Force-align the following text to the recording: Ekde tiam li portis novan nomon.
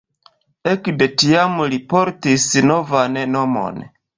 Ekde 0.71 1.07
tiam 1.23 1.61
li 1.73 1.79
portis 1.93 2.49
novan 2.73 3.25
nomon. 3.37 3.83